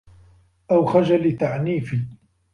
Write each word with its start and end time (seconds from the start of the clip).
أَوْ 0.71 0.85
خَجَلِ 0.85 1.25
التَّعْنِيفِ 1.25 1.87